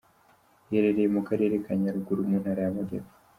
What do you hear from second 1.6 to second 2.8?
ka Nyaruguru, mu Ntara